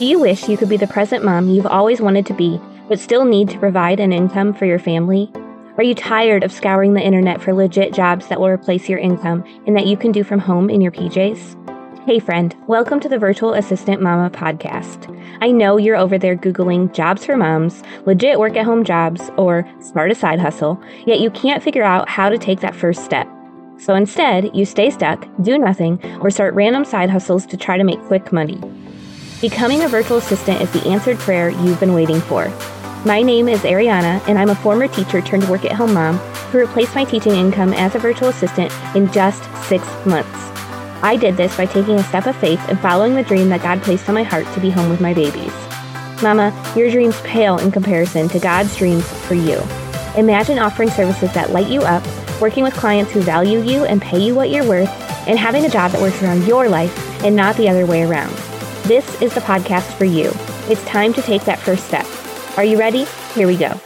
[0.00, 2.98] Do you wish you could be the present mom you've always wanted to be, but
[2.98, 5.30] still need to provide an income for your family?
[5.76, 9.44] Are you tired of scouring the internet for legit jobs that will replace your income
[9.66, 12.06] and that you can do from home in your PJs?
[12.06, 15.14] Hey, friend, welcome to the Virtual Assistant Mama podcast.
[15.42, 19.70] I know you're over there Googling jobs for moms, legit work at home jobs, or
[19.82, 23.28] start a side hustle, yet you can't figure out how to take that first step.
[23.76, 27.84] So instead, you stay stuck, do nothing, or start random side hustles to try to
[27.84, 28.58] make quick money.
[29.40, 32.50] Becoming a virtual assistant is the answered prayer you've been waiting for.
[33.06, 36.18] My name is Arianna, and I'm a former teacher turned work at home mom
[36.52, 40.28] who replaced my teaching income as a virtual assistant in just six months.
[41.02, 43.80] I did this by taking a step of faith and following the dream that God
[43.80, 45.54] placed on my heart to be home with my babies.
[46.22, 49.58] Mama, your dreams pale in comparison to God's dreams for you.
[50.18, 52.04] Imagine offering services that light you up,
[52.42, 54.90] working with clients who value you and pay you what you're worth,
[55.26, 58.36] and having a job that works around your life and not the other way around.
[58.84, 60.32] This is the podcast for you.
[60.68, 62.06] It's time to take that first step.
[62.56, 63.04] Are you ready?
[63.34, 63.80] Here we go.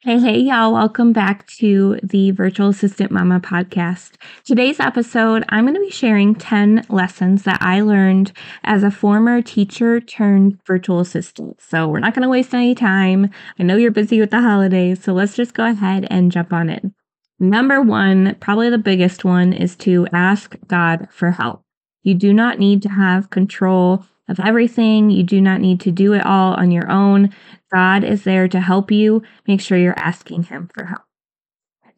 [0.00, 0.74] Hey, hey, y'all.
[0.74, 4.16] Welcome back to the Virtual Assistant Mama podcast.
[4.44, 8.32] Today's episode, I'm going to be sharing 10 lessons that I learned
[8.64, 11.62] as a former teacher turned virtual assistant.
[11.62, 13.30] So we're not going to waste any time.
[13.58, 16.68] I know you're busy with the holidays, so let's just go ahead and jump on
[16.68, 16.94] in.
[17.40, 21.63] Number one, probably the biggest one, is to ask God for help.
[22.04, 25.10] You do not need to have control of everything.
[25.10, 27.34] You do not need to do it all on your own.
[27.72, 29.22] God is there to help you.
[29.48, 31.02] Make sure you're asking Him for help.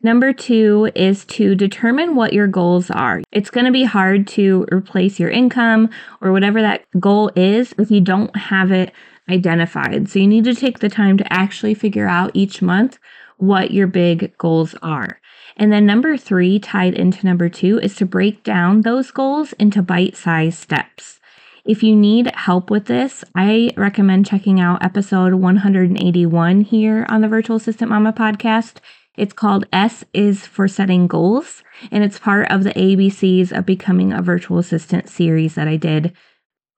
[0.03, 3.23] Number two is to determine what your goals are.
[3.33, 7.91] It's going to be hard to replace your income or whatever that goal is if
[7.91, 8.93] you don't have it
[9.29, 10.09] identified.
[10.09, 12.99] So you need to take the time to actually figure out each month
[13.39, 15.21] what your big goals are.
[15.57, 19.83] And then number three, tied into number two, is to break down those goals into
[19.83, 21.19] bite sized steps.
[21.65, 27.29] If you need help with this, I recommend checking out episode 181 here on the
[27.29, 28.77] Virtual Assistant Mama podcast.
[29.17, 34.13] It's called S is for Setting Goals, and it's part of the ABCs of Becoming
[34.13, 36.13] a Virtual Assistant series that I did.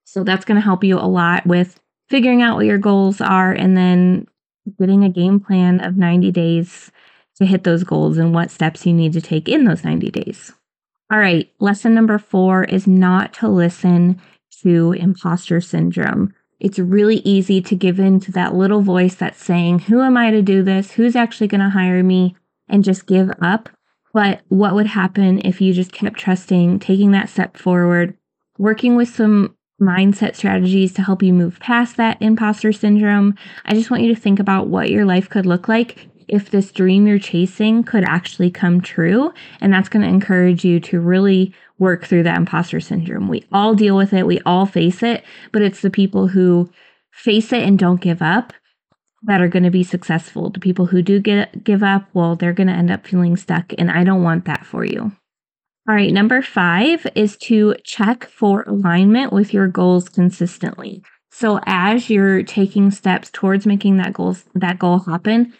[0.05, 3.51] So that's going to help you a lot with figuring out what your goals are
[3.51, 4.25] and then
[4.79, 6.91] getting a game plan of 90 days
[7.39, 10.53] to hit those goals and what steps you need to take in those 90 days.
[11.11, 14.21] All right, lesson number four is not to listen
[14.61, 16.33] to imposter syndrome.
[16.59, 20.29] It's really easy to give in to that little voice that's saying, Who am I
[20.31, 20.91] to do this?
[20.91, 22.35] Who's actually going to hire me?
[22.67, 23.69] And just give up.
[24.13, 28.15] But what would happen if you just kept trusting, taking that step forward,
[28.57, 33.35] working with some mindset strategies to help you move past that imposter syndrome?
[33.65, 36.71] I just want you to think about what your life could look like if this
[36.71, 39.33] dream you're chasing could actually come true.
[39.61, 43.27] And that's going to encourage you to really work through that imposter syndrome.
[43.27, 46.69] We all deal with it, we all face it, but it's the people who
[47.11, 48.53] face it and don't give up
[49.23, 50.49] that are going to be successful.
[50.49, 53.73] The people who do get give up, well, they're going to end up feeling stuck
[53.77, 55.11] and I don't want that for you.
[55.87, 61.01] All right, number 5 is to check for alignment with your goals consistently.
[61.31, 65.53] So as you're taking steps towards making that goals that goal happen,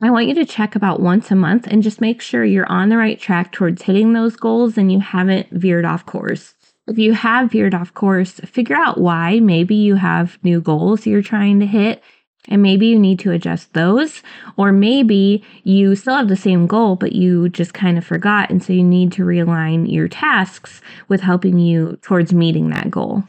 [0.00, 2.88] I want you to check about once a month and just make sure you're on
[2.88, 6.54] the right track towards hitting those goals and you haven't veered off course.
[6.86, 9.40] If you have veered off course, figure out why.
[9.40, 12.00] Maybe you have new goals you're trying to hit
[12.46, 14.22] and maybe you need to adjust those.
[14.56, 18.50] Or maybe you still have the same goal, but you just kind of forgot.
[18.50, 23.24] And so you need to realign your tasks with helping you towards meeting that goal.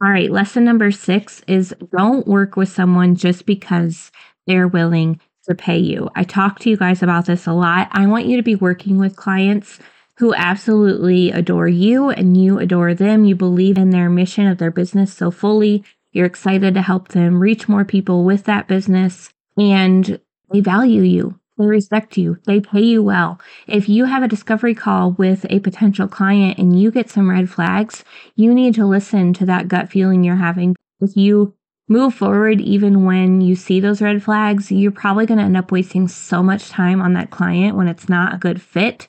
[0.00, 4.12] All right, lesson number six is don't work with someone just because
[4.46, 6.08] they're willing to pay you.
[6.14, 7.88] I talk to you guys about this a lot.
[7.92, 9.78] I want you to be working with clients
[10.16, 13.24] who absolutely adore you and you adore them.
[13.24, 15.84] You believe in their mission of their business so fully.
[16.12, 20.20] You're excited to help them reach more people with that business and
[20.52, 21.38] they value you.
[21.58, 22.38] They respect you.
[22.46, 23.40] They pay you well.
[23.66, 27.50] If you have a discovery call with a potential client and you get some red
[27.50, 28.04] flags,
[28.36, 30.76] you need to listen to that gut feeling you're having.
[31.00, 31.54] If you
[31.92, 35.70] move forward even when you see those red flags, you're probably going to end up
[35.70, 39.06] wasting so much time on that client when it's not a good fit.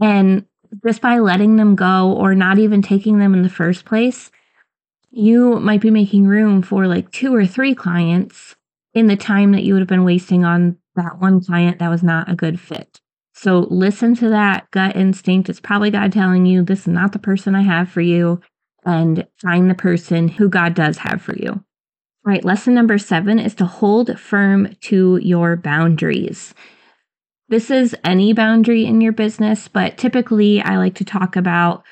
[0.00, 0.46] And
[0.86, 4.30] just by letting them go or not even taking them in the first place,
[5.10, 8.54] you might be making room for like two or three clients
[8.94, 12.02] in the time that you would have been wasting on that one client that was
[12.02, 13.00] not a good fit.
[13.34, 15.48] So listen to that gut instinct.
[15.48, 18.40] It's probably God telling you this is not the person I have for you,
[18.84, 21.64] and find the person who God does have for you.
[22.26, 26.54] All right, lesson number seven is to hold firm to your boundaries.
[27.48, 31.82] This is any boundary in your business, but typically I like to talk about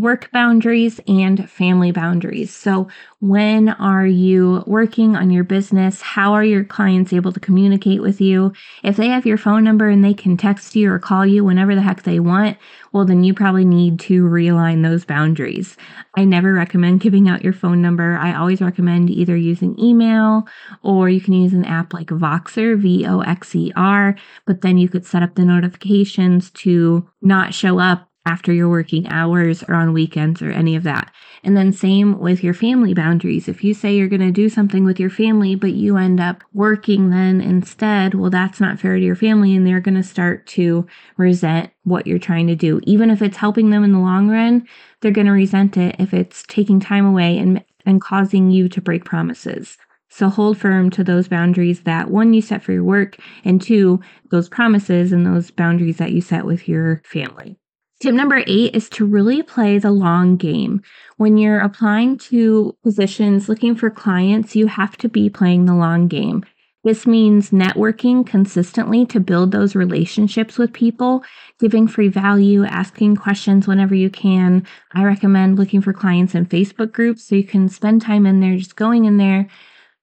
[0.00, 2.54] work boundaries and family boundaries.
[2.54, 2.88] So,
[3.20, 6.02] when are you working on your business?
[6.02, 8.52] How are your clients able to communicate with you?
[8.84, 11.74] If they have your phone number and they can text you or call you whenever
[11.74, 12.58] the heck they want,
[12.92, 15.76] well, then you probably need to realign those boundaries.
[16.16, 18.16] I never recommend giving out your phone number.
[18.16, 20.46] I always recommend either using email
[20.82, 24.14] or you can use an app like Voxer, V O X E R,
[24.46, 29.06] but then you could set up the notifications to not show up after your working
[29.08, 31.12] hours or on weekends or any of that.
[31.44, 33.48] And then same with your family boundaries.
[33.48, 36.42] If you say you're going to do something with your family, but you end up
[36.52, 39.54] working then instead, well, that's not fair to your family.
[39.54, 40.86] And they're going to start to
[41.16, 42.80] resent what you're trying to do.
[42.82, 44.66] Even if it's helping them in the long run,
[45.00, 48.80] they're going to resent it if it's taking time away and, and causing you to
[48.80, 49.78] break promises.
[50.08, 54.00] So hold firm to those boundaries that one, you set for your work, and two,
[54.30, 57.58] those promises and those boundaries that you set with your family.
[57.98, 60.82] Tip number eight is to really play the long game.
[61.16, 66.06] When you're applying to positions, looking for clients, you have to be playing the long
[66.06, 66.44] game.
[66.84, 71.24] This means networking consistently to build those relationships with people,
[71.58, 74.66] giving free value, asking questions whenever you can.
[74.92, 78.56] I recommend looking for clients in Facebook groups so you can spend time in there,
[78.56, 79.48] just going in there,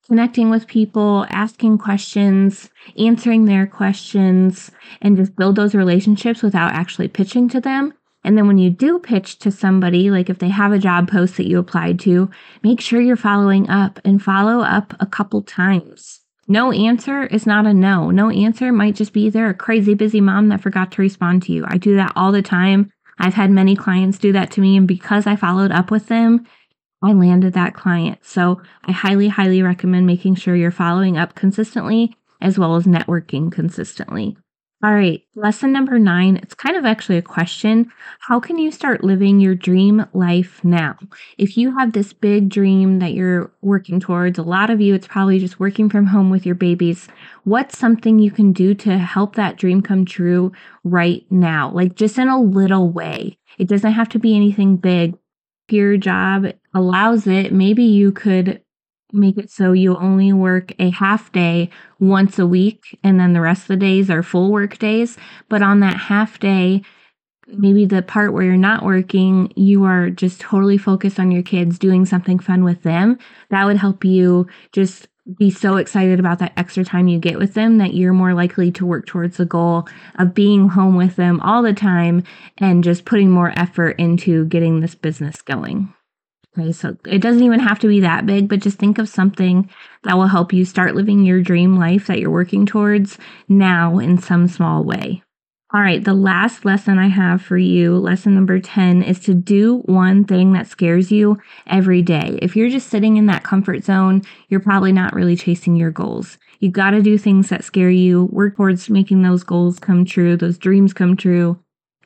[0.07, 4.71] connecting with people, asking questions, answering their questions,
[5.01, 7.94] and just build those relationships without actually pitching to them.
[8.23, 11.38] And then when you do pitch to somebody, like if they have a job post
[11.38, 12.29] that you applied to,
[12.63, 16.21] make sure you're following up and follow up a couple times.
[16.47, 18.11] No answer is not a no.
[18.11, 21.53] No answer might just be they're a crazy busy mom that forgot to respond to
[21.53, 21.65] you.
[21.67, 22.91] I do that all the time.
[23.19, 24.75] I've had many clients do that to me.
[24.75, 26.45] And because I followed up with them,
[27.03, 28.19] I landed that client.
[28.23, 33.51] So I highly, highly recommend making sure you're following up consistently as well as networking
[33.51, 34.38] consistently.
[34.83, 36.35] All right, lesson number nine.
[36.35, 37.89] It's kind of actually a question.
[38.19, 40.97] How can you start living your dream life now?
[41.38, 45.07] If you have this big dream that you're working towards, a lot of you, it's
[45.07, 47.07] probably just working from home with your babies.
[47.45, 50.51] What's something you can do to help that dream come true
[50.83, 51.71] right now?
[51.71, 53.38] Like just in a little way.
[53.57, 55.17] It doesn't have to be anything big,
[55.69, 58.62] your job allows it, maybe you could
[59.12, 61.69] make it so you only work a half day
[62.00, 65.18] once a week and then the rest of the days are full work days.
[65.50, 66.81] But on that half day,
[67.48, 71.77] maybe the part where you're not working, you are just totally focused on your kids
[71.77, 73.19] doing something fun with them.
[73.50, 77.53] That would help you just be so excited about that extra time you get with
[77.53, 79.87] them that you're more likely to work towards the goal
[80.19, 82.23] of being home with them all the time
[82.57, 85.93] and just putting more effort into getting this business going.
[86.57, 89.69] Okay, so it doesn't even have to be that big, but just think of something
[90.03, 93.17] that will help you start living your dream life that you're working towards
[93.47, 95.22] now in some small way.
[95.75, 99.79] All right, the last lesson I have for you, lesson number 10, is to do
[99.85, 102.37] one thing that scares you every day.
[102.43, 106.37] If you're just sitting in that comfort zone, you're probably not really chasing your goals.
[106.59, 110.37] You got to do things that scare you, work towards making those goals come true,
[110.37, 111.57] those dreams come true.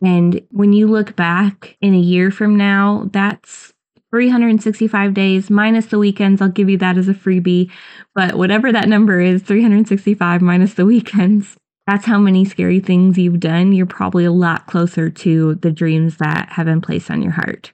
[0.01, 3.73] And when you look back in a year from now, that's
[4.11, 6.41] 365 days minus the weekends.
[6.41, 7.69] I'll give you that as a freebie.
[8.15, 11.57] But whatever that number is, 365 minus the weekends
[11.87, 16.17] that's how many scary things you've done, you're probably a lot closer to the dreams
[16.17, 17.71] that have been placed on your heart.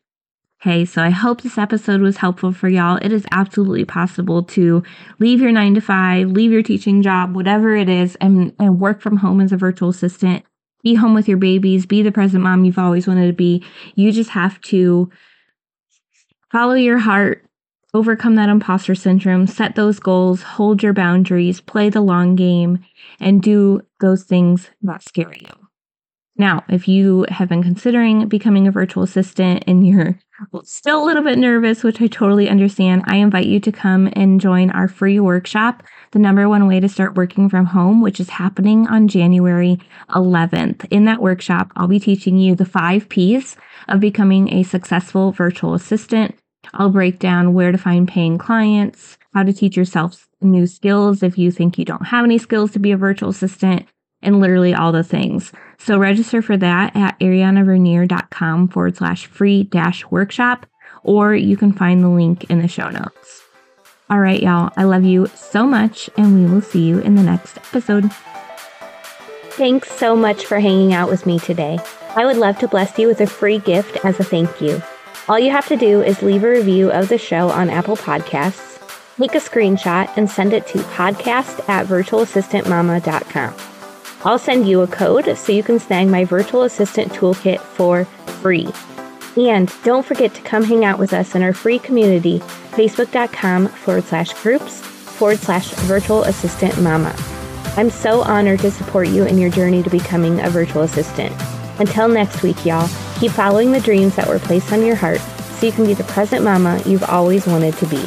[0.61, 2.97] Okay, so I hope this episode was helpful for y'all.
[3.01, 4.81] It is absolutely possible to
[5.19, 9.01] leave your nine to five, leave your teaching job, whatever it is, and, and work
[9.01, 10.45] from home as a virtual assistant.
[10.81, 13.61] Be home with your babies, be the present mom you've always wanted to be.
[13.95, 15.09] You just have to
[16.51, 17.45] follow your heart,
[17.93, 22.79] overcome that imposter syndrome, set those goals, hold your boundaries, play the long game,
[23.19, 25.47] and do those things that scare you.
[26.35, 30.19] Now, if you have been considering becoming a virtual assistant and you're
[30.63, 34.41] still a little bit nervous, which I totally understand, I invite you to come and
[34.41, 38.29] join our free workshop, The Number One Way to Start Working from Home, which is
[38.29, 39.79] happening on January
[40.09, 40.85] 11th.
[40.91, 43.55] In that workshop, I'll be teaching you the five P's
[43.87, 46.35] of becoming a successful virtual assistant.
[46.73, 51.37] I'll break down where to find paying clients, how to teach yourself new skills if
[51.37, 53.87] you think you don't have any skills to be a virtual assistant,
[54.21, 55.51] and literally all the things.
[55.77, 60.65] So register for that at ariannavernier.com forward slash free dash workshop,
[61.03, 63.41] or you can find the link in the show notes.
[64.09, 67.23] All right, y'all, I love you so much, and we will see you in the
[67.23, 68.11] next episode.
[69.51, 71.79] Thanks so much for hanging out with me today.
[72.15, 74.81] I would love to bless you with a free gift as a thank you.
[75.27, 78.72] All you have to do is leave a review of the show on Apple Podcasts
[79.17, 83.53] Take a screenshot and send it to podcast at virtualassistantmama.com.
[84.25, 88.05] I'll send you a code so you can snag my virtual assistant toolkit for
[88.41, 88.67] free.
[89.37, 92.39] And don't forget to come hang out with us in our free community,
[92.71, 97.15] facebook.com forward slash groups forward slash virtual assistant mama.
[97.77, 101.35] I'm so honored to support you in your journey to becoming a virtual assistant.
[101.79, 102.89] Until next week, y'all,
[103.19, 106.03] keep following the dreams that were placed on your heart so you can be the
[106.05, 108.01] present mama you've always wanted to be.